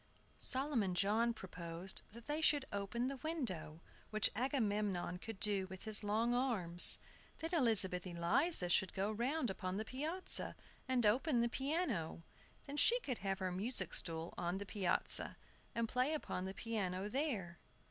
Solomon 0.39 0.95
John 0.95 1.31
proposed 1.31 2.01
that 2.11 2.25
they 2.25 2.41
should 2.41 2.65
open 2.73 3.07
the 3.07 3.17
window, 3.17 3.81
which 4.09 4.31
Agamemnon 4.35 5.19
could 5.19 5.39
do 5.39 5.67
with 5.67 5.83
his 5.83 6.03
long 6.03 6.33
arms. 6.33 6.97
Then 7.37 7.51
Elizabeth 7.53 8.07
Eliza 8.07 8.67
should 8.69 8.93
go 8.95 9.11
round 9.11 9.51
upon 9.51 9.77
the 9.77 9.85
piazza, 9.85 10.55
and 10.87 11.05
open 11.05 11.41
the 11.41 11.49
piano. 11.49 12.23
Then 12.65 12.77
she 12.77 12.99
could 13.01 13.19
have 13.19 13.37
her 13.37 13.51
music 13.51 13.93
stool 13.93 14.33
on 14.39 14.57
the 14.57 14.65
piazza, 14.65 15.37
and 15.75 15.87
play 15.87 16.15
upon 16.15 16.45
the 16.45 16.55
piano 16.55 17.07
there. 17.07 17.59